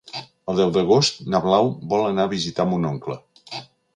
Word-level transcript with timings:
El 0.51 0.55
deu 0.59 0.71
d'agost 0.77 1.19
na 1.33 1.41
Blau 1.43 1.69
vol 1.93 2.05
anar 2.07 2.27
a 2.29 2.33
visitar 2.33 2.67
mon 2.73 2.91
oncle. 2.95 3.21